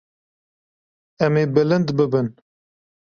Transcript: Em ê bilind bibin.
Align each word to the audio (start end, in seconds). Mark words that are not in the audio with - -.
Em 1.25 1.33
ê 1.43 1.45
bilind 1.55 1.87
bibin. 1.97 2.27